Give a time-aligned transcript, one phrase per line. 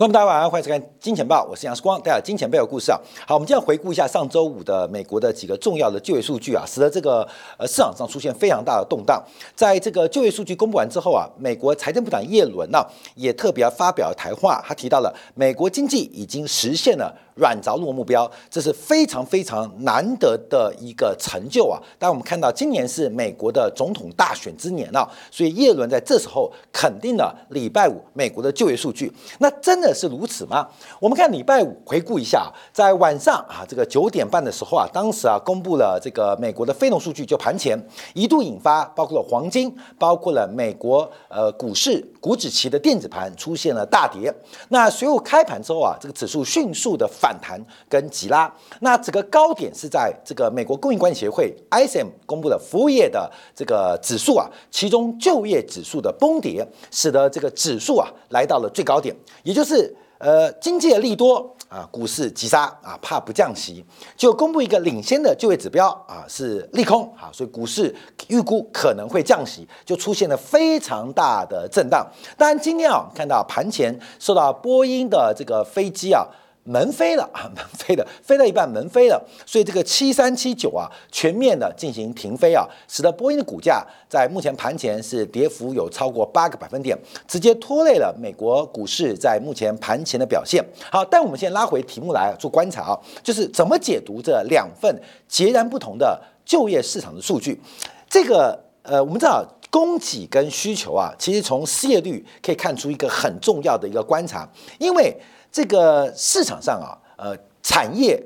[0.00, 2.98] 观众大家晚上欢迎收看《金钱报》，我是杨世光，带来金钱背后故事啊。
[3.26, 7.20] 好，我们今天回顾一下上周五的美国的几个重要的就业数据啊，使得这个
[7.58, 9.22] 呃市场上出现非常大的动荡。
[9.54, 12.82] 在这个就业数据公布完之后啊，美国财政部长耶伦呢
[13.14, 17.14] 也特别发表了谈话，他提到了美国经济已经实现了。
[17.40, 21.80] 软着陆目标，这是非常非常难得的一个成就啊！
[21.98, 29.10] 当我们看到今年是美国的总统大选之年啊，所以耶伦在这时候肯定了礼拜五美国的就业数据。
[29.38, 30.68] 那真的是如此吗？
[31.00, 37.80] 我们看礼拜五回顾一下，在晚上啊，这个九点半的时候啊，当时啊公布了这个美国的非农数据，就盘前
[38.12, 44.32] 一度引发包括了黄金，包括了美国呃股市股指期的电子盘出现了大跌。
[44.68, 47.36] 那随后开盘之后啊，这个指数迅速的反。
[47.40, 63.84] 弹跟急拉，那整个高点是在这个美国供应管理协会 ISM 公布的服务业的这个指数啊，其中就业指数的崩跌，使得这个指数啊来到了最高点，也就是呃经济的利多啊，股市急杀啊，怕不降息，
[64.16, 67.94] 就公布一个领先的就业指标啊是利空啊，所以股市
[68.28, 72.06] 预估可能会降息，就出现了非常大的震荡。
[72.36, 76.26] 当然今天啊，看到盘前受到波音的这个飞机啊。
[76.70, 90.64] 门飞了啊， 门飞了，飞了一半，门飞了，所以这个七三七九啊，全面的进行停飞啊，使得波音的股价在目前盘前是跌幅有超过八个百分点，直接拖累了美国股市在目前盘前的表现。
[90.92, 97.60] 好，但我们先拉回题目来做观察啊，就是怎么解读这两份截然不同的就业市场的数据？
[98.08, 104.48] 这个呃，我们知道供给跟需求啊，其实从失业率可以看出一个很重要的一个观察，
[104.78, 105.12] 因为。
[105.52, 108.22] 这个市场上啊，呃，产业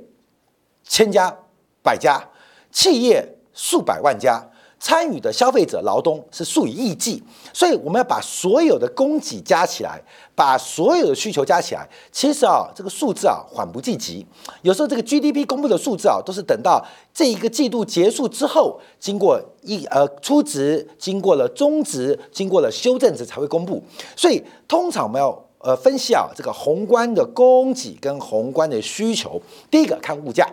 [0.82, 1.34] 千家
[1.82, 2.22] 百家，
[2.70, 4.42] 企业数百万家，
[4.78, 10.02] 参与的消费者劳动是数以亿计，所以我们要把所有的供给加起来，
[10.34, 14.26] 把所有的需求加起来，其实啊，这个数字啊，缓不济急。
[14.60, 23.82] 有时候这个 GDP 公布的数字啊，都是等到这一个季度结束之后，经过一呃初值，经过了中值，经过了修正值才会公布。
[24.14, 25.43] 所以通常我们要。
[25.64, 30.46] 呃，分析啊，这个宏观的供给跟宏观的需求，第一个看物价，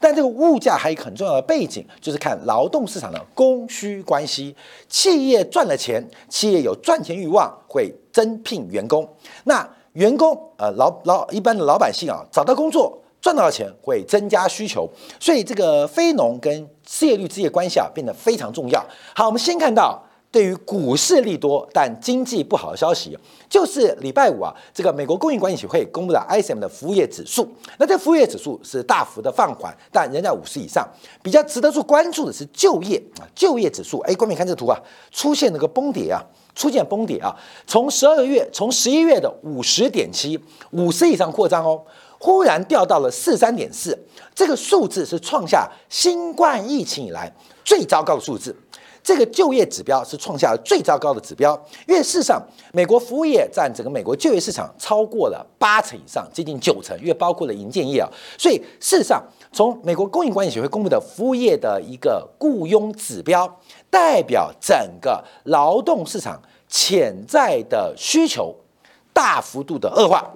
[0.00, 4.56] 但这个物价还有一个很重要的背景，就是看劳动市场的供需关系。
[4.88, 9.06] 企业赚了钱，企业有赚钱欲望，会增聘员工。
[9.44, 14.88] 那员工，呃，老老一般的老百姓啊，找到工作赚到了钱，会增加需求，
[15.20, 18.82] 所以这个非农跟失业率之间关系啊，变得非常重要。
[19.14, 20.02] 好，我们先看到。
[20.34, 23.16] 对于股市利多但经济不好的消息，
[23.48, 27.48] 就是礼拜五啊，这个美国供应管理协会公布的 ISM 的服务业指数。
[27.78, 30.84] 那这服务业指数是大幅的放缓，但仍在五十以上。
[31.22, 34.00] 比较值得做关注的是就业啊，就业指数。
[34.00, 34.76] 哎，观众看这图啊，
[35.12, 36.20] 出现了个崩跌啊，
[36.56, 37.32] 出现崩跌啊。
[37.64, 40.36] 从十二月，从十一月的五十点七，
[40.72, 41.80] 五十以上扩张哦，
[42.18, 43.96] 忽然掉到了四三点四，
[44.34, 47.32] 这个数字是创下新冠疫情以来
[47.64, 48.52] 最糟糕的数字。
[49.04, 51.54] 这个就业指标是创下了最糟糕的指标，
[51.86, 52.42] 因为事实上，
[52.72, 58.08] 美国服务业占整个美国就业市场超过了八成以上，接近九成，因为包括了营建业啊。
[58.38, 59.22] 所以事实上，
[59.52, 63.60] 从美国供应管理协会公布的服务业的一个雇佣指标，
[63.90, 68.56] 代表整个劳动市场潜在的需求
[69.12, 70.34] 大幅度的恶化，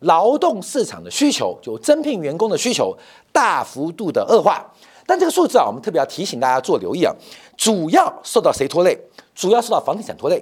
[0.00, 2.94] 劳动市场的需求就增聘员工的需求
[3.32, 4.70] 大幅度的恶化。
[5.10, 7.12] 但这个数字啊，我们特别要提醒大家做留意啊，
[7.56, 8.96] 主要受到谁拖累？
[9.34, 10.40] 主要受到房地产拖累，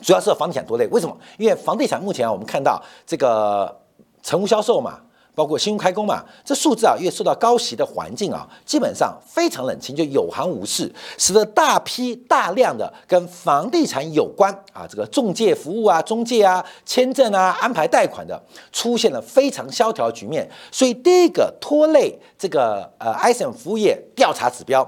[0.00, 0.86] 主要受到房地产拖累。
[0.86, 1.16] 为什么？
[1.36, 3.76] 因为房地产目前啊，我们看到这个
[4.22, 5.00] 成屋销售嘛。
[5.34, 18.38] 包括新屋开工嘛，这数字啊，因为受到高息的环境啊，基本上非常冷清，就有行无市，使得大批大量的跟房地产有关啊，这个中介服务啊、中介啊、签证啊、安排贷款的，
[18.72, 20.46] 出现了非常萧条的局面。
[20.70, 24.86] 所以第一个拖累这个呃 ISM 服务业调查指标，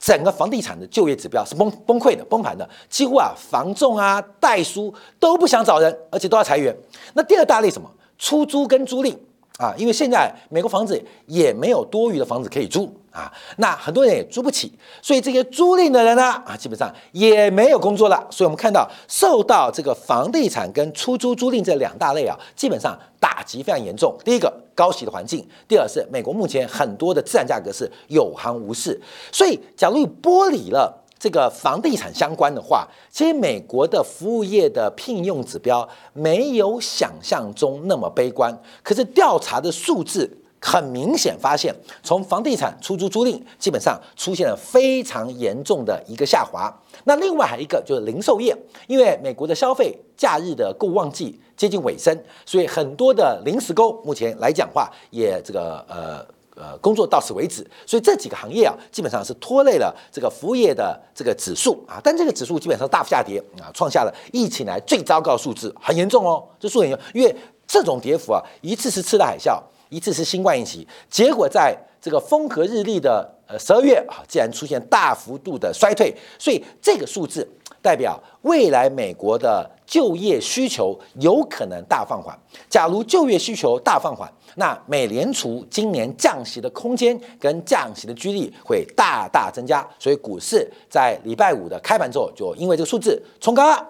[0.00, 6.74] 整个房地产的就业指标是崩崩溃的、崩盘的，几乎啊房仲啊、代书都不想找人，而且都要裁员。
[7.12, 7.90] 那第二大类什么？
[8.18, 9.14] 出租跟租赁。
[9.62, 18.26] 啊，因为现在美国房子也没有多余的房子可以租啊，那很多人也租不起，所以这些租赁的人呢，啊，基本上也没有工作了。
[18.28, 24.16] 所以我们看到受到这个房地产跟出租租赁这两大类啊，基本上打击非常严重。
[24.24, 29.00] 第一个高息的环境，第二是美国目前很多的自然价格是有行无市，
[29.30, 30.98] 所以假如剥离了。
[31.22, 38.52] 这个房地产相关的话，其实美国的服务业的聘用指标没有想象中那么悲观。
[38.82, 40.28] 可是调查的数字
[40.60, 41.72] 很明显发现，
[42.02, 46.68] 从房地产出租租赁基本上出现了非常严重的一个下滑。
[47.04, 48.52] 那另外还有一个就是零售业，
[48.88, 52.12] 因为美国的消费假日的购物旺季接近尾声，
[52.44, 56.26] 所以很多的临时工目前来讲话也这个呃。
[56.54, 61.98] 呃，工作到此为止，所以这几个行业啊，基本上是拖累了这个服务业的这个指数啊。
[62.04, 66.44] 但这个指数基本上大幅下跌啊，创下了疫情来最糟糕数字，很严重哦。
[66.60, 67.34] 这数很严重，因为
[67.66, 69.58] 这种跌幅啊，一次是次贷海啸，
[69.88, 77.48] 一次是新冠疫情，结果在这个风和日丽的呃十二月啊，竟然出现大幅度的衰退，所以这个数字
[77.82, 82.38] 代表未来美国的就业需求有可能大放缓。
[82.70, 93.86] 假如就业需求大放缓，那美联储今年降息的空间跟降息的几率会大大增加，所以股市在礼拜五的开盘之后就因为这个数字冲高了，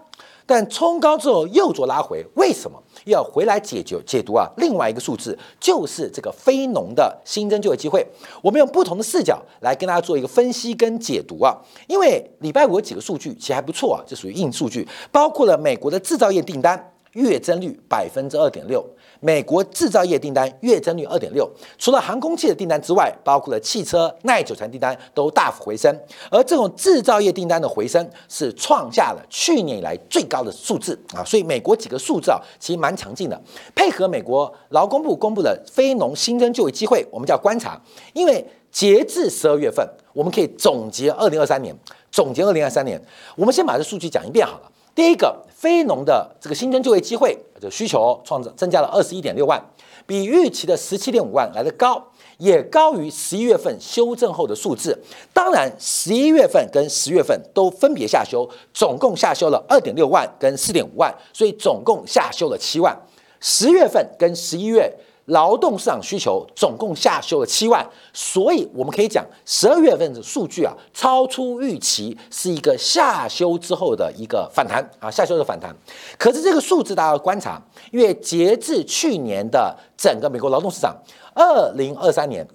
[0.47, 4.49] 但冲高之后又做拉回，为什么要回来解决解读啊？
[4.57, 8.07] 另外一个数字就是这个非农的新增就业机会，
[8.43, 11.57] 我们用不同的视角来跟大家做一个分析跟解读啊。
[11.87, 16.92] 因为礼拜五有几个数据其实还不错啊，这属于硬数据，包括了美国的制造业订单。
[17.13, 18.85] 月增率百分之二点六，
[19.21, 25.95] 美国制造业订单月增率二点六，除了航空器的订单之外，包括了汽车、耐久材订单都大幅回升，
[26.31, 31.23] 而这种制造业订单的回升是创下了去年以来最高的数字啊！
[31.25, 33.41] 所以美国几个数字啊，其实蛮强劲的。
[33.75, 37.81] 配合美国劳工部公布的非农新增就业机会，我们叫观察，
[38.15, 41.77] 因为截至十二月份，我们可以总结二零二三年，
[42.11, 42.99] 总结二零二三年，
[43.37, 44.71] 我们先把这数据讲一遍好了。
[44.95, 49.65] 第一个非农的这个新增就业机会的需求创造增加了二十一点六万，
[50.05, 52.05] 比预期的十七点五万来的高，
[52.39, 55.01] 也高于十一月份修正后的数字。
[55.33, 58.45] 当然，十一月份跟十月份都分别下修，
[58.75, 63.01] 总共下修了二点六万跟四点五万，所以总共下修了七万。
[63.39, 64.93] 十月份跟十一月。
[65.27, 75.75] 劳动市场需求总共下修了七万，所以我们可以讲十二月份的数据啊，超出预期，是一个下修之后的一个反弹啊，下修的反弹。
[76.19, 80.97] 可是这个数字大家要观察，因为截至去年的整个美国劳动市场，
[81.35, 82.47] 二零二三年，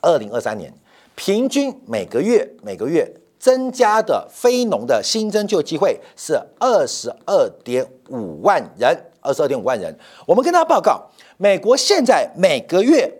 [0.00, 0.74] 二零二三年
[1.14, 3.08] 平均每个月每个月
[3.38, 9.96] 增加的非农的新增就业机会是二十二点五万人，二十二点五万人。
[10.26, 11.00] 我们跟他报告。
[11.38, 13.10] 美国现在每个月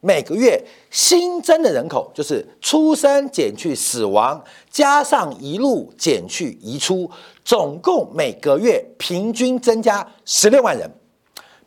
[0.00, 7.10] 每个月新增的人口，就是出生减去死亡，加上一路减去移出，
[7.42, 10.90] 总共每个月平均增加十六万人。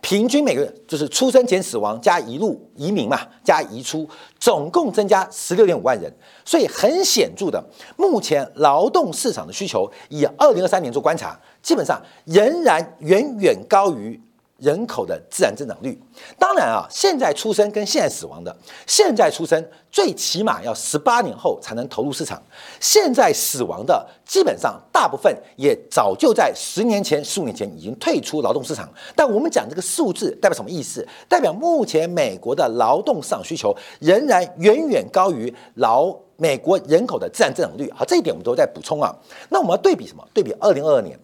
[0.08, 4.08] 平均每个月就是出生减死亡加一路移民嘛，加移出，
[4.40, 6.10] 总共增加十六点五万人。
[6.46, 7.62] 所以很显著的，
[7.98, 14.18] 目前劳动市场的需求，以二零二三年做观察，基本上仍然远远高于。
[14.58, 16.00] 人口的自然增长率，
[16.40, 18.56] 当然啊，现在出生跟现在死亡的，
[18.88, 22.42] 现在出生最起码要十八年后才能投入市场，
[22.80, 28.90] 现在死亡的基本上大部分也早就在十年前、十五年前已经退出劳动市场。
[29.16, 31.08] 但我们讲这个数字代表什么意思？
[31.30, 37.92] 代表目前美国的劳动市场需求仍然远远高于劳美国人口的自然增长率。
[37.96, 39.16] 好，这一点我们都在补充啊。
[39.50, 40.28] 那我们要对比什么？
[40.34, 41.18] 对比二零二二年。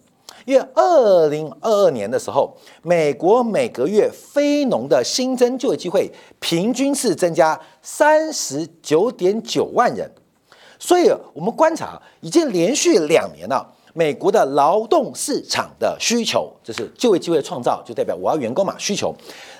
[0.44, 10.10] 因为二零二二年的时候，美国每个月非农的新增就业机会平均是增加三十九点九万人，
[10.78, 19.14] 所以我们观察已经连续两年了，美国的劳动市场的需求，就是就业机会创造，就代表我要员工嘛，需求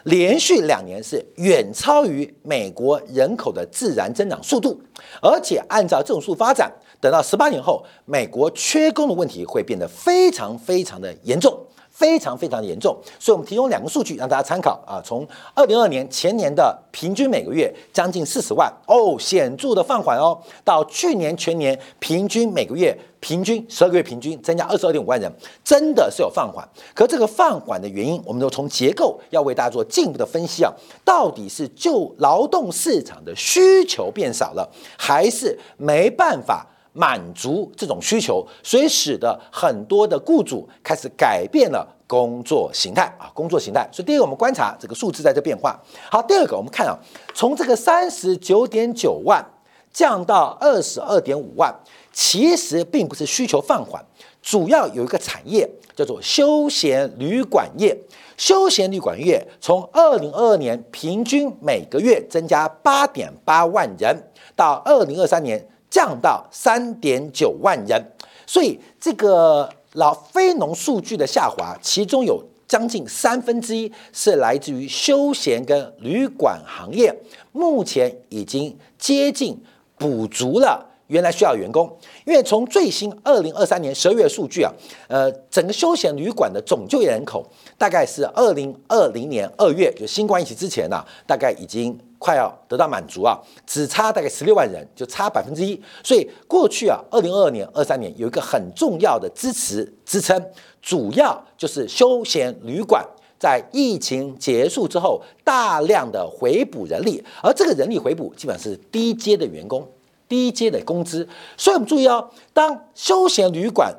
[0.04, 4.78] 连续两年是远超于美国人口的自然增长速度，
[5.22, 6.70] 而且按照这种速发展。
[7.04, 11.54] 等到十八年后，美国缺工的问题会变得非常非常的严重，
[11.90, 12.96] 非常非常的严重。
[13.18, 15.02] 所以，我们提供两个数据让大家参考啊。
[15.04, 25.30] 从二零二年前年的平均每个月将近四十万哦，显著的放缓哦，到去年全年平均每个月平均十二个月平均增加二十二点五万人，
[25.62, 26.66] 真的是有放缓。
[26.94, 30.72] 可这个放缓的原因，我们都从结构要为大家做进一步的分析啊。
[31.04, 36.66] 到底是就劳动市场的需求变少了，还是没办法？
[36.96, 43.86] 满足这种需求，所以使得很多的雇主开始改变了工作形态啊，工作形态。
[43.90, 45.76] 所以第一个，我们观察这个数字在这变化。
[46.08, 46.96] 好，第二个，我们看啊，
[47.34, 49.44] 从这个三十九点九万
[49.92, 51.74] 降到二十二点五万，
[52.12, 54.00] 其实并不是需求放缓，
[54.40, 57.98] 主要有一个产业叫做休闲旅馆业。
[58.36, 64.16] 休闲旅馆业从二零二二年平均每个月增加八点八万人，
[64.54, 65.68] 到二零二三年。
[65.94, 68.04] 降到三点九万人，
[68.44, 77.16] 所以这个老非农数据的下滑，其中有将近三分之一是来自于休闲跟旅馆行业，
[77.52, 79.56] 目前已经接近
[79.96, 80.90] 补足了。
[81.06, 81.86] 原来需要员工，
[82.24, 84.72] 因为从最新二零二三年十二月数据啊，
[85.06, 87.46] 呃，整个休闲旅馆的总就业人口
[87.76, 95.78] 大概是二零二零年二月就新冠疫情之前呢，大概已经快要得到满足啊，只差大概十六万人，就差百分之一。
[96.02, 100.42] 所以过去啊，二零二二年、二三年有一个很重要的支持支撑，
[100.80, 103.06] 主要就是休闲旅馆
[103.38, 109.86] 在疫情结束之后大量的回补人力，而这个人力回补基本上是低阶的员工。
[110.26, 113.94] 低阶的工资，所以我们注意哦，当休闲旅馆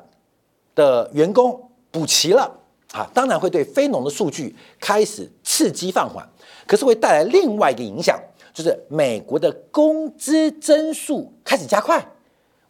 [0.74, 2.42] 的员工补齐了
[2.92, 6.28] 啊，当然会对非农的数据开始刺激放缓，
[6.66, 8.18] 可是会带来另外一个影响，
[8.52, 12.04] 就是美国的工资增速开始加快。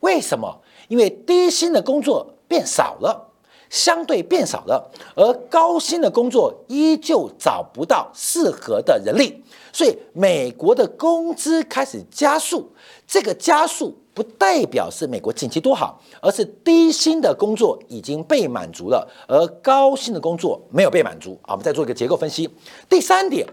[0.00, 0.60] 为什么？
[0.88, 3.32] 因为低薪的工作变少了，
[3.70, 9.42] 相对变少了，而高薪的工作依旧找不到适合的人力。
[9.72, 12.70] 所以美国的工资开始加速，
[13.06, 21.52] 这个加速不代表是美国景气多好，而是低薪的工作已经被满足了，而高薪的工作没有被满足啊。
[21.52, 22.48] 我们再做一个结构分析。
[22.88, 23.46] 第三点，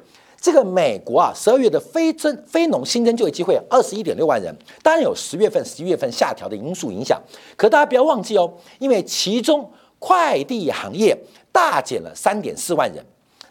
[0.44, 7.18] 这个美国啊，十二月的非增非农新增就业机会二十一点六万人，当然有十月份、十一月份下调的因素影响，
[7.56, 11.18] 可大家不要忘记哦，因为其中快递行业
[11.54, 13.02] 大减了三点四万人。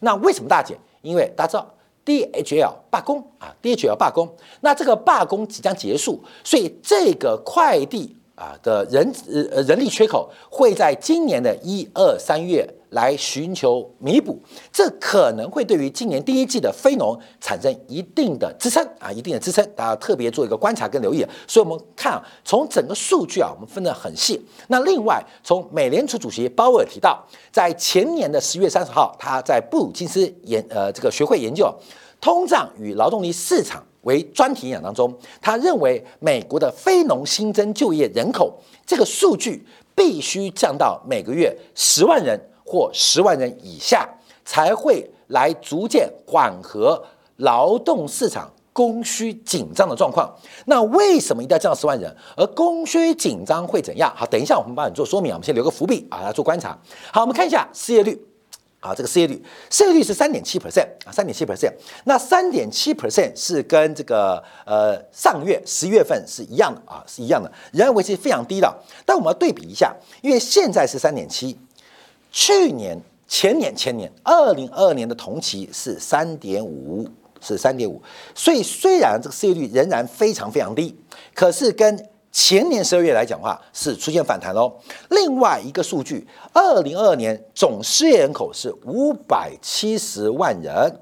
[0.01, 0.77] 那为什么大减？
[1.01, 1.75] 因为大家知道。
[2.05, 4.29] DHL 罢工啊，DHL 罢工，
[4.63, 14.37] 那这个罢工即将结束，所以这个快递啊的人呃人力缺口会在今年的一二三月来寻求弥补，
[14.73, 21.25] 这可能会对于今年第一季的非农产生一定的支撑啊，一定的支撑，大家特别做一个观察跟留意。
[21.47, 24.45] 所以我们看啊，从整个数据啊，我们分得很细。
[24.69, 31.73] 那另外，从美联储主席鲍威尔提到，在前年的十月三十号，他在布鲁金斯研呃这个学会研究。
[32.21, 38.57] 通胀与劳动力市场为专题演讲当中，他认为美国的非农新增就业人口
[38.87, 44.09] 这个数据必须降到每个月十万人或十万人以下，
[44.45, 47.03] 才会来逐渐缓和
[47.37, 50.35] 劳动市场供需紧张的状况。
[50.67, 52.15] 那为什么一定要降到十万人？
[52.37, 54.13] 而供需紧张会怎样？
[54.17, 56.79] 好，等一下我们帮你做说明啊，我们先留个伏笔啊，来做观察。
[57.13, 58.32] 好，我们看一下失业率。
[58.83, 61.73] 啊，这个失业率，失业率是三点七 percent 啊，三点七 percent。
[62.05, 68.77] 那三点七 percent 是跟这个呃上月十月份是一样的啊，是一样的，仍然维持非常低的。
[69.07, 71.57] 但我们要对比一下，因为现在是三点七，
[72.33, 77.09] 去年、前年、前年二零二二年的同期是三点五，
[77.41, 78.03] 是三点五。
[78.35, 80.93] 所以虽然这个失业率仍然非常非常低，
[81.35, 84.73] 可是跟前年十二月来讲的话是出现反弹喽。
[85.11, 90.99] 另外一个数据，二零二二年总失业人口是五百七十万人，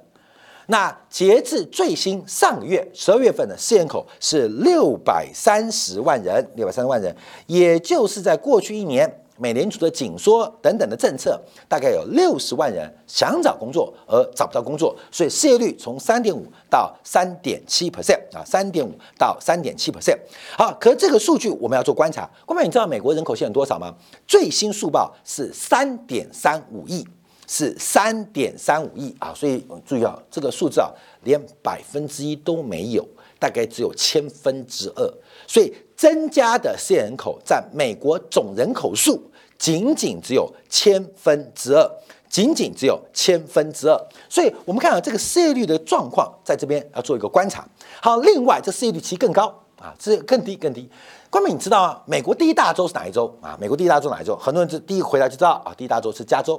[0.67, 7.15] 那截至最新上个月十二月份的失业人口是六百三十万人，六百三十万人，
[7.47, 9.23] 也就是在过去一年。
[9.41, 20.19] 美联储的紧缩等等的政策，大概有六十万人想找工作而找不到工作，所以失业率从三点五到三点七 percent 啊，三点五到三点七 percent。
[20.59, 22.29] 好，可是这个数据我们要做观察。
[22.45, 23.95] 官妹，你知道美国人口现在多少吗？
[24.27, 27.03] 最新速报是三点三五亿，
[27.49, 29.33] 是三点三五亿啊！
[29.35, 30.91] 所以注意啊，这个数字啊，
[31.25, 33.07] 连百分之一都没有，
[33.39, 35.15] 大概只有千分之二。
[35.47, 39.30] 所以增加的失业人口占美国总人口数。
[39.61, 41.87] 仅仅只有千分之二，
[42.31, 47.69] 仅仅只有千分之二，所以我们看到这个失业率的状况，在这边要做一个观察。
[48.01, 50.89] 好，另外这失业率其实更高啊，这更低更低。
[51.29, 52.01] 关明，你知道吗？
[52.07, 53.55] 美国第一大州是哪一州啊？
[53.61, 54.35] 美国第一大州哪一州？
[54.35, 56.59] 很多人是第一回来就知道啊，第一大州是加州，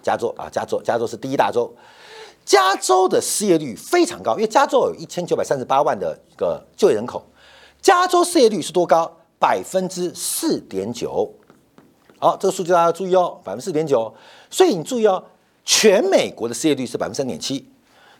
[0.00, 1.74] 加州啊，加州，加州是第一大州。
[2.44, 7.20] 加州的失业率非常高，因为加州有一千九百三十八万的一个就业人口，
[7.82, 9.10] 加州失业率是多高？
[9.40, 11.28] 百分之四点九。
[12.18, 14.12] 好，这个数据大家注意哦，百分之四点九。
[14.50, 15.22] 所以你注意哦，
[15.64, 17.68] 全美国的失业率是百分之三点七，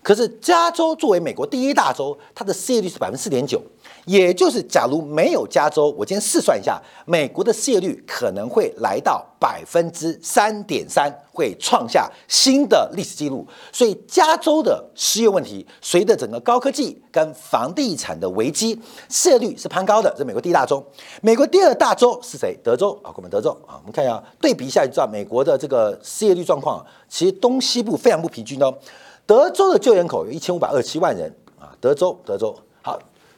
[0.02, 3.60] 可是加州作为美国第一大州，它的失业率是百分之四点九。
[4.06, 13.44] 也就是，假如没有加州，我今天试算一下，美国的失业率可能会来到百分之三点三，会创下新的历史记录。
[13.72, 20.14] 所以，加州的失业问题，随着整个高科技跟房地产的危机，失业率是攀高的。
[20.16, 20.80] 这美国第一大州，
[21.20, 22.56] 美国第二大州是谁？
[22.62, 28.72] 德州啊，我们德州啊，我们看一下对比一下，就知道美国的这个失业率状况，其实东西部非常不平均哦。
[29.26, 32.96] 德州的就业人口有一千五百二十七万人啊，德州，德州好。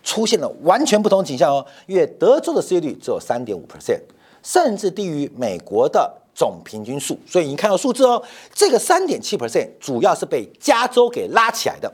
[0.09, 4.01] 出现了完全不同景象哦，因为德州的失业率只有三点五 percent，
[4.43, 7.19] 甚至低于美国的总平均数。
[7.27, 8.23] 所以你看到数字哦，
[8.55, 11.93] 这个三点七 percent 主要是被加州给拉起来的。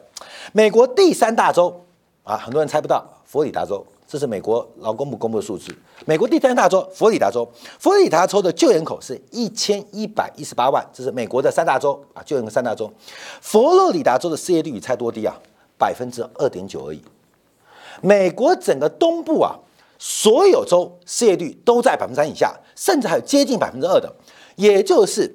[0.52, 1.84] 美国第三大州
[2.22, 3.84] 啊，很多人猜不到，佛罗里达州。
[4.06, 5.74] 这是美国劳工部公布的数字。
[6.06, 12.88] 美国第三大州佛罗里达州，佛罗里达州的就业人口是一千一百一十八万，这是美国的三大州啊，就业人口三大州。
[13.40, 15.34] 佛罗里达州的失业率你猜多低啊？
[15.76, 17.02] 百分之二点九而已。
[18.04, 19.58] 美国整个东部啊，
[19.98, 24.14] 所有州失业率都在百分之三以下，甚至还有接近百分之二的。
[24.56, 25.26] 也就是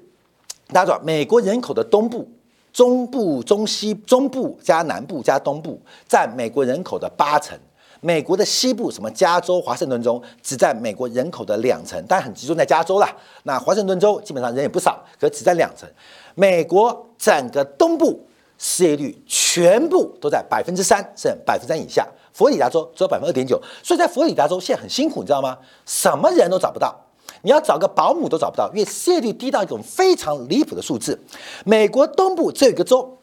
[0.67, 2.29] 大家知道，美国人口的东部、
[2.71, 7.57] 中部、中西、中部加南部加东部，占美国人口的八成。
[8.01, 13.13] 美国的西部，什么加州、华盛顿州，只占美国人口的两成，但很集中在加州啦。
[13.43, 15.89] 那华盛顿州基本上人也不少，可只占两成。
[16.35, 18.25] 美国整个东部
[18.57, 22.07] 失业率全部都在百分之三，甚至百分之三以下。
[22.39, 25.57] 佛罗里达州只有百分之二点九，所以在佛罗里达州现在很辛苦，你知道吗？
[25.85, 26.97] 什么人都找不到，
[27.41, 31.19] 你要找个保姆都找不到，因为失业率低到一种非常离谱的数字。
[31.65, 33.17] 美国东部只有一个州，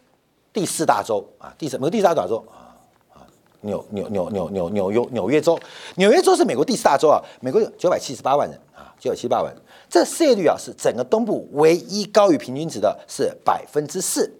[0.52, 2.76] 第四大州啊，第四，美国第四大州啊。
[3.62, 5.58] 纽纽纽纽纽纽约纽约州，
[5.94, 9.50] 纽约州是美国第四大州啊，美国有九百七十八万人啊，九百七十八万，
[9.88, 14.30] 这失业率啊是整个东部唯一高于平均值的，是百分之四。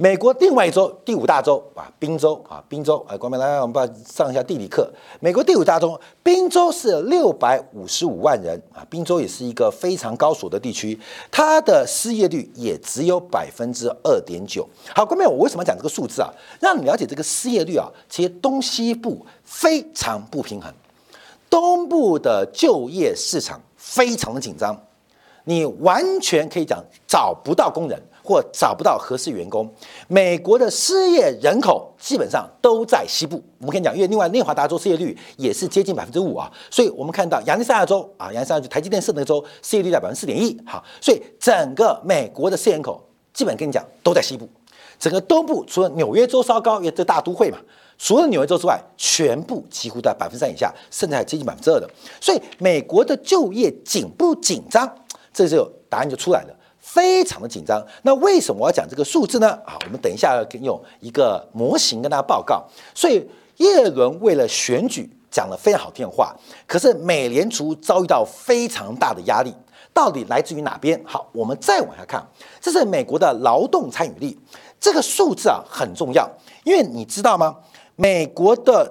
[0.00, 4.88] 美国另外一州第五大州啊，宾州啊，宾州啊，光明来，我们把上一下地理课。
[5.18, 10.96] 美国第五大州，宾州是六百五十五万人啊，宾州也是一个非常高所得地区，
[11.32, 14.64] 它的失业率也只有百分之二点九。
[14.94, 16.30] 好，光明，我为什么讲这个数字啊？
[16.60, 20.72] 让你了解这个失业率啊，其实东西部非常不平衡，
[21.50, 24.80] 东部的就业市场非常的紧张，
[25.42, 28.00] 你完全可以讲找不到工人。
[28.28, 29.66] 或找不到合适员工，
[30.06, 33.42] 美国的失业人口基本上都在西部。
[33.58, 40.54] 我们可以讲，因为另外内华达州失业率也是接近百分之五啊，所以我们看到亚利桑那州啊，亚利桑那州台积电设那个州失业率在百分之四点一。
[40.66, 44.46] 好，所以整个美国的失业人口基本跟你讲都在西部，
[44.98, 47.56] 整个东部除了纽约州稍高，因为这大都会嘛，
[47.96, 51.88] 除了纽约州之外，全部几乎在百分之三以下，甚至还接近百分之二的。
[52.20, 54.86] 所以美国的就业紧不紧张？
[55.32, 56.54] 这就答案就出来了。
[56.90, 59.50] 非常的紧张，那为什么我要讲这个数字呢？
[59.66, 62.64] 啊，我们等一下要用一个模型跟大家报告。
[62.94, 63.28] 所以
[63.58, 66.34] 耶伦为了选举讲了非常好听的话，
[66.66, 69.54] 可是美联储遭遇到非常大的压力，
[69.92, 70.98] 到底来自于哪边？
[71.04, 72.26] 好，我们再往下看，
[72.58, 74.38] 这是美国的劳动参与率，
[74.80, 76.26] 这个数字啊很重要，
[76.64, 77.54] 因为你知道吗？
[77.96, 78.90] 美国的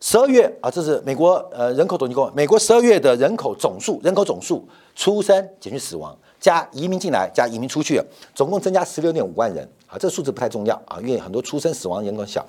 [0.00, 6.16] 十二月啊，这是美国呃人口统计公美国十二月的人口总数，人口总数出生减去死亡。
[6.46, 8.00] 加移民进来，加移民出去，
[8.32, 9.98] 总共增加十六点五万人啊！
[9.98, 12.46] 这数字不太重要啊，因为很多出生死亡人口小。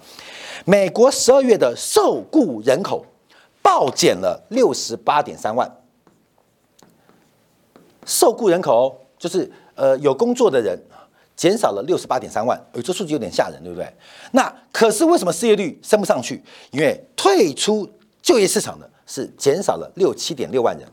[0.66, 3.04] 美国十二月的受雇人口
[3.60, 5.68] 暴减了六十八点三万，
[8.06, 10.80] 受雇人口就是呃有工作的人
[11.36, 13.92] 减少了六十八点三万，呃，这数据有点吓人，对不对？
[14.32, 16.44] 那可是为什么失业率升不上去？
[16.70, 17.90] 因为退出
[18.22, 20.88] 就业市场的是减少了六七点六万人，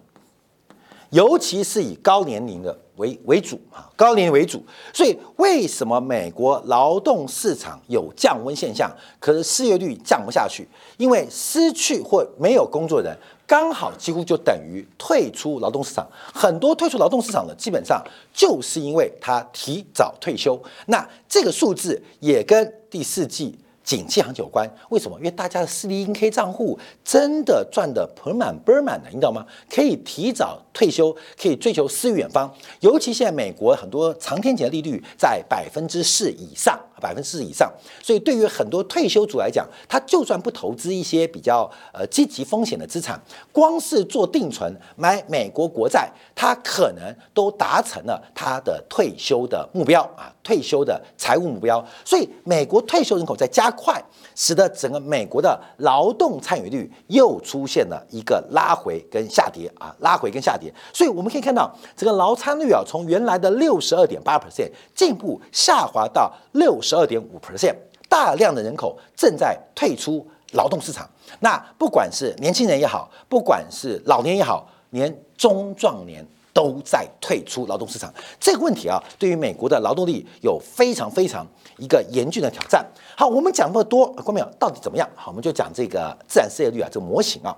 [1.10, 2.78] 尤其是以高年龄的。
[2.96, 8.88] 为为主啊，高龄为主，所以为什么美国劳动市场有降温现象，
[9.18, 10.64] 可是失业率降不下去？
[10.96, 13.12] 因为失去或没有工作人，
[13.48, 16.08] 刚好几乎就等于退出劳动市场。
[16.32, 18.00] 很多退出劳动市场的，基本上
[18.32, 20.56] 就是因为他提早退休。
[20.86, 23.58] 那这个数字也跟第四季。
[23.84, 25.18] 景气行情有关，为什么？
[25.18, 29.46] 因为大家的四零零 K 账户真的赚的盆满钵满的，你知道吗？
[29.70, 32.52] 可以提早退休，可以追求诗与远方。
[32.80, 37.70] 尤其现在美国很多长天期的利率在百分之四以上，百分之四以上，
[38.02, 43.20] 所以对于很多退休族来讲，他就算不投资一些比较呃积极风险的资产，
[43.52, 51.84] 光是做定存买美国国债，他可能都达成了他的退休的目标啊，退休的财务目标。
[52.02, 53.70] 所以美国退休人口在加。
[53.76, 54.00] 快，
[54.36, 60.72] 使得整个美国的劳动参与率又出现了一个拉回跟下跌啊，拉回跟下跌。
[60.92, 67.74] 所以我们可以看到，这个劳参率啊，从原来的六十二点八 percent 进一步下滑到六十二点五 percent，
[68.08, 71.08] 大量的人口正在退出劳动市场。
[71.40, 76.26] 那不管是年轻人也好，不管是老年也好，连中壮年。
[76.54, 81.44] 都在退出劳动市场，这个问题啊，对于美国的劳动力有非常非常
[81.78, 82.86] 一个严峻的挑战。
[83.16, 85.10] 好，我们讲那么多，关淼到底怎么样？
[85.16, 87.52] 好，我们就讲这个自然失业率啊，这个模型啊，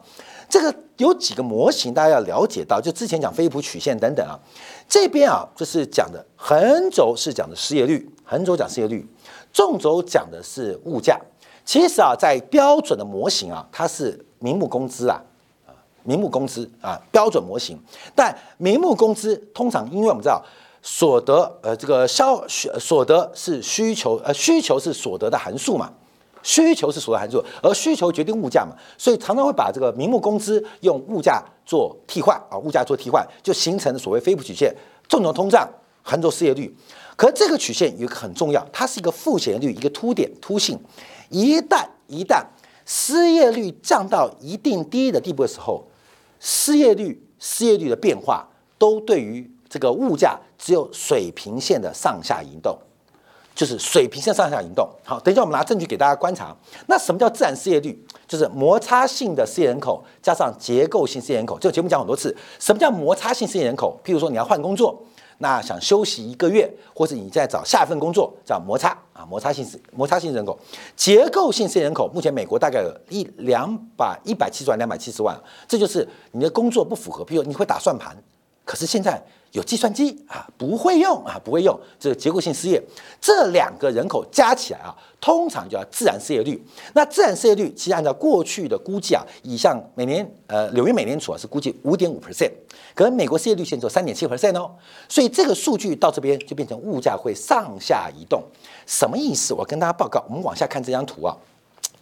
[0.49, 4.40] 这个有几个模型大家要了解到，就之前讲菲普曲线等等啊，
[4.88, 9.07] 这边啊，这是讲的横轴是讲的失业率，横轴讲失业率，
[9.56, 11.18] 纵轴讲的是物价。
[11.64, 15.18] 其实啊，在标准的模型啊，它是名目工资啊。
[16.02, 17.80] 名目工资啊标准模型。
[18.14, 20.44] 但名目工资通常因为我们知道
[20.82, 25.90] 所得呃这个消所得是需求呃需求是所得的函数嘛。
[26.42, 34.72] 需求是所得函数，而需求决定物价嘛，所以常常会把这个名目工资用物价做替换啊，物价做替换，就形成所谓菲普曲线，
[35.08, 35.66] 纵轴通胀，
[36.02, 36.72] 横轴失业率。
[37.16, 40.79] 可这个曲线有一个很重要，它是一个负斜率，一个凸点凸性。
[41.31, 42.44] 一旦一旦
[42.85, 45.85] 失业率降到一定低的地步的时候，
[46.38, 48.46] 失业率失业率的变化
[48.79, 52.79] 都对于这个物价只有水平线的上下移动。
[53.55, 54.87] 就是水平线上下移动。
[55.02, 56.55] 好，等一下我们拿证据给大家观察。
[56.88, 57.98] 那什么叫自然失业率？
[58.29, 61.59] 就是摩擦性的失业人口加上结构性失业人口。
[61.59, 62.37] 这个节目讲很多次。
[62.61, 63.98] 什么叫摩擦性失业人口？
[64.05, 65.02] 譬如说你要换工作，
[65.38, 70.59] 那想休息一个月，或者你在找下一份工作，叫摩擦啊，摩擦性是摩擦性人口。
[70.94, 77.25] 结构性失业人口，目前美国大概有一两百一百七十万两百七十万，这就是你的工作不符合。
[77.25, 78.16] 比如你会打算盘，
[78.64, 79.22] 可是现在。
[79.56, 82.80] 有计算机啊，不会用啊，不会用，这个结构性失业，
[83.18, 86.62] 这两个人口加起来啊，通常叫自然失业率。
[86.92, 92.50] 那自然失业率其实按照过去的估计啊，以上每年呃纽约美联储啊是估计五点五 percent，
[92.94, 94.70] 可美国失业率现在三点七 percent 哦，
[95.08, 98.42] 所以这个数据到这边就变成物价会上下移动，
[98.84, 99.54] 什么意思？
[99.54, 101.34] 我跟大家报告，我们往下看这张图啊。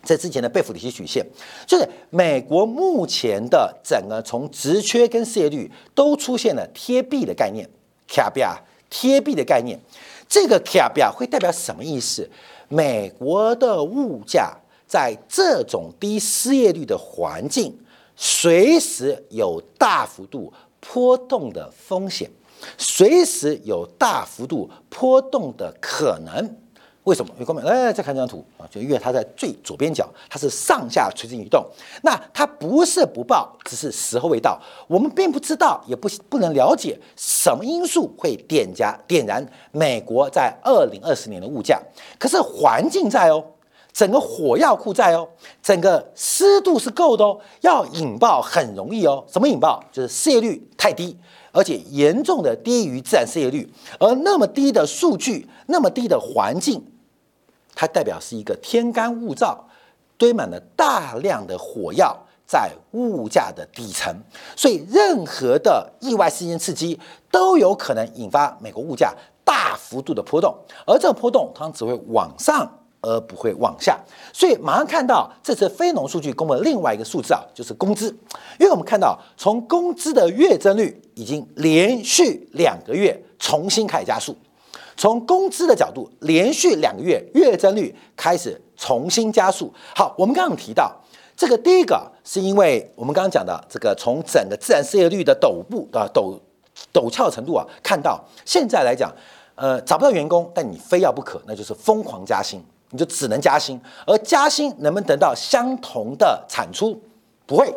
[0.04, 1.24] 在之前的贝弗里奇曲线，
[1.66, 7.68] 就是美国目前的整个从职缺跟失业率都出现了贴币的概念
[8.06, 8.56] ，K B R
[8.90, 9.80] 贴币的概念，
[10.28, 12.28] 这个 K B R 会代表什么意思？
[12.68, 17.76] 美国的物价在这种低失业率的环境，
[18.14, 22.30] 随时有大幅度波动的风险，
[22.78, 26.63] 随时有大幅度波动的可能。
[27.04, 27.30] 为什么？
[27.38, 31.62] 有朋友哎，再看这张图啊，就因为它在最左边角，它是上下垂直移动。
[32.02, 34.58] 那它不是不报，只是时候未到。
[34.88, 41.78] 我们并不知道，也不不能了解什么因素会点加点燃美国在二零二四年的物价。
[42.18, 43.44] 可是环境在哦，
[43.92, 45.28] 整个火药库在哦，
[45.62, 49.22] 整个湿度是够的哦，要引爆很容易哦。
[49.30, 49.84] 什么引爆？
[49.92, 51.14] 就是失业率太低，
[51.52, 53.70] 而且严重的低于自然失业率。
[54.00, 56.82] 而那么低的数据，那么低的环境。
[57.74, 59.56] 它代表是一个天干物燥，
[60.16, 64.14] 堆满了大量的火药在物价的底层，
[64.54, 66.98] 所以任何的意外事件刺激
[67.30, 69.12] 都有可能引发美国物价
[69.44, 70.54] 大幅度的波动，
[70.87, 73.98] 而这个波动它只会往上而不会往下。
[74.32, 78.08] 所以马上看到这次非农数据公布的另外一个数字啊，就是工资，
[78.58, 84.37] 因为我们看到从工资的月增率已经连续两个月重新开始加速。
[84.96, 89.72] 从工资的角度，连续两个月月增率开始重新加速。
[89.94, 90.94] 好，我们刚刚提到
[91.37, 96.38] 这个第一个，是因为我们刚刚讲的这个从整个自然失业率的陡步啊陡
[96.92, 99.12] 陡峭程度啊，看到现在来讲，
[99.54, 103.80] 呃，找不到员工，但你非要不可，那就是疯狂加薪，你就只能加薪。
[104.07, 107.00] 而加薪能不能得到相同的产出？
[107.46, 107.74] 不会，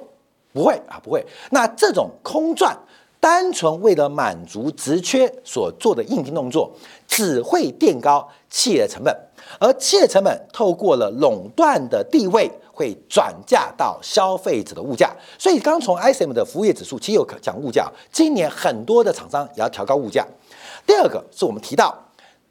[0.53, 1.25] 不会啊，不会。
[1.49, 2.77] 那这种空转。
[3.19, 6.71] 单纯为了满足职缺所做的硬性动作，
[7.08, 9.15] 只会垫高企业的成本，
[9.60, 15.12] 而企业成本透过了垄断的地位，会转嫁到消费者的物价。
[15.38, 20.25] 所以，刚从 ISM 的服务业指数，其实有讲物价，今年很多的厂商也要调高物价。
[20.86, 21.97] 第二个是我们提到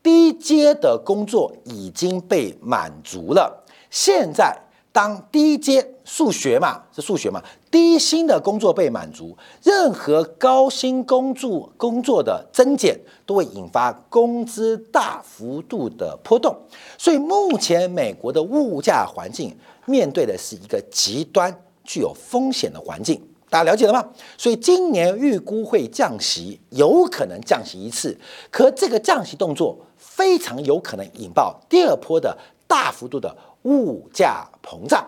[0.03, 4.57] 低阶的工作已经被满足了，现在。
[4.97, 7.39] 当低阶数学嘛，是数学嘛，
[7.71, 16.57] 低薪的工作被满足，任何高薪工作工作的增减都会引发工资大幅度的波动。
[16.97, 19.55] 所以目前美国的物价环境
[19.85, 21.55] 面对的是一个极端
[21.85, 24.03] 具有风险的环境，大家了解了吗？
[24.39, 28.19] 所以今年预估会降息，有可能降息一次，
[28.51, 32.35] 可这个降息动作非常有可能引爆第二波的
[32.67, 33.37] 大幅度的。
[33.67, 35.05] 物价膨胀，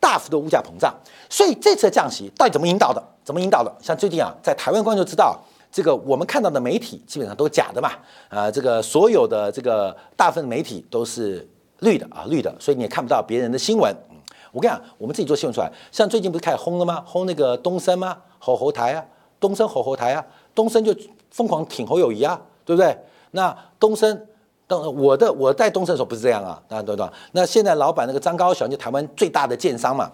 [0.00, 0.92] 大幅度物价膨胀，
[1.30, 3.00] 所以这次降息到底怎么引导的？
[3.24, 3.72] 怎么引导的？
[3.80, 5.38] 像最近啊，在台湾观众知道，
[5.70, 7.92] 这个我们看到的媒体基本上都是假的嘛，
[8.28, 13.94] 啊，这个所有的这个大部分媒体都是绿的啊，绿的，所以你也看不到别人的新闻。
[14.50, 17.04] 我跟你讲，我们自己做新闻出来，像最近不是开始轰了吗？
[17.06, 18.18] 轰那个东升吗？
[18.40, 19.04] 吼侯台啊，
[19.38, 20.92] 东升吼侯台啊，东升就
[21.30, 22.98] 疯狂挺侯友谊啊，对不对？
[23.30, 24.26] 那东升。
[24.78, 27.08] 我的我在东升的时候不是这样啊，啊对对？
[27.32, 30.10] 那现在老板那个张高雄就台湾最大的建商嘛，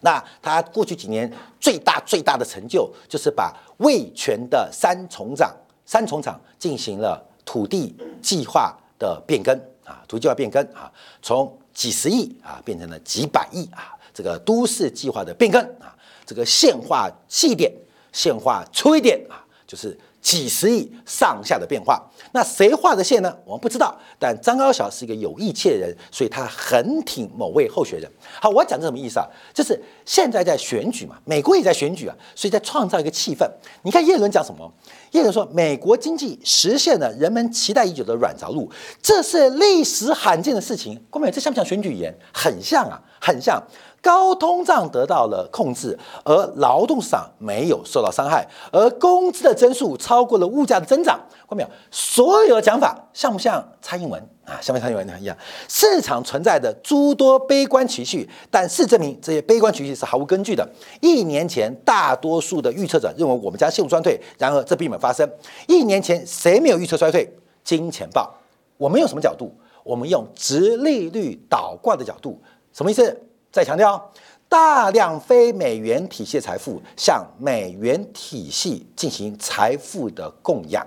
[0.00, 10.90] 那他过去几年最大最大的成就就是把味全的三重厂三重厂进行了土地计划的变更啊，土地计划变更啊，
[11.22, 15.94] 从几十亿啊变成了几百亿啊，这个都市计划的变更啊，
[16.24, 17.72] 这个现化细一点，
[18.12, 22.04] 现化粗一点啊，就是几十亿上下的变化。
[22.32, 23.32] 那谁画的线呢？
[23.44, 23.96] 我们不知道。
[24.18, 28.10] 但张高晓是一个有义气的人，所以他很挺某位候选人。
[28.40, 29.26] 好，我讲这什么意思啊？
[29.54, 33.48] 就是现在在选举嘛，美国也在选举啊，所以在创造一个气氛。
[33.84, 34.68] 你看叶伦讲什么？
[35.12, 38.68] 叶伦说，美国经济实现了人们期待已久的软着陆，
[39.00, 41.00] 这是历史罕见的事情。
[41.08, 42.12] 各位，这像不像选举语言？
[42.32, 43.62] 很像啊，很像。
[44.06, 51.18] 高通胀得到了控制，而劳动市场没有受到伤害，而工资的增速超过了物价的增长。
[51.28, 51.68] 看到没有？
[51.90, 54.54] 所有的讲法像不像蔡英文啊？
[54.62, 55.36] 像不像蔡英文一样？
[55.68, 60.64] 市场存在的诸多悲观情绪，但事证明这些悲观情绪是毫无根据的。
[61.00, 65.28] 一年前，大多数的预测者认为我们将陷入衰退，然而这并没有发生。
[65.66, 67.28] 一年前，谁没有预测衰退？
[67.64, 68.32] 金钱豹。
[68.76, 69.52] 我们用什么角度？
[69.82, 72.40] 我们用直利率倒挂的角度。
[72.72, 73.20] 什么意思？
[73.56, 74.12] 再强调，
[74.50, 80.86] 大量非美元体系财富向美元体系进行财富的供养，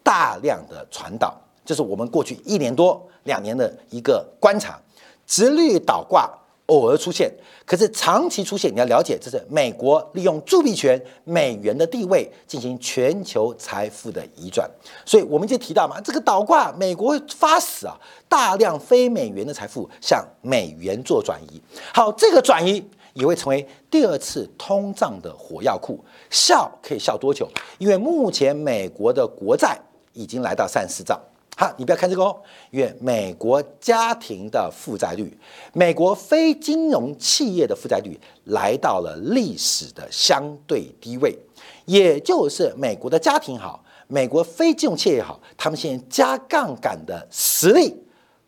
[0.00, 4.78] 大量的传导，这是我们过去一年多两年的一个观察，
[5.26, 6.32] 直率倒挂。
[6.70, 7.28] 偶尔出现，
[7.66, 14.70] 可是长期出现，你要了解，这是美国利用铸币权、美元的地位进行全球财富的移转。
[15.04, 21.60] 所以我们就提到嘛，这个倒挂，美国会发死啊，大量非美元的财富向美元做转移。
[21.92, 25.98] 好，这个转移也会成为第二次通胀的火药库，
[26.30, 27.48] 笑可以笑多久？
[27.78, 29.76] 因为目前美国的国债
[30.12, 31.20] 已经来到三十兆。
[31.56, 35.36] 好，你不要看这个哦，因为美国家庭的负债率，
[35.74, 41.38] 美国非金融企业的负债率来到了历史的相对低位，
[41.84, 47.94] 也就是美国的家庭好，美国非金融企业好，他们现在加杠杆的实力、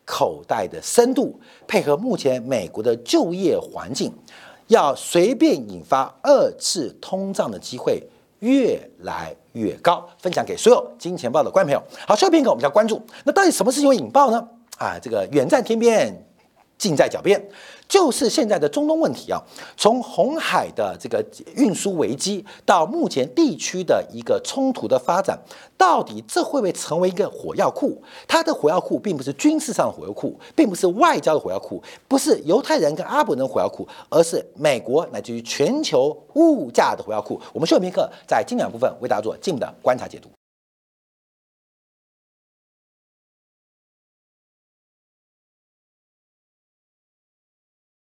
[0.05, 4.11] 口袋的深度，配合目前美国的就业环境，
[4.67, 8.01] 要随便引发二次通胀的机会。
[8.39, 11.83] 越来越高，分享给所有金钱豹的观众朋友。
[12.07, 14.47] 好，下片刻我们要关注，那到底什么事情会引爆呢？
[14.77, 16.13] 啊，这个远在天边，
[16.77, 17.41] 近在脚边。
[17.93, 19.39] 就是现在的中东问题啊，
[19.77, 21.23] 从红海的这个
[21.55, 25.39] 运输危机到目前地区的一个冲突的发展，
[25.77, 28.01] 到底这会不会成为一个火药库？
[28.27, 37.39] 它的火药库并不是军事上的火药库，并不是外交的火药库，不是犹太人跟阿伯人的火药库，而是美国乃至于全球物价的火药库。
[37.53, 40.29] 我们休片刻，在今两部分为大家做进一步的观察解读。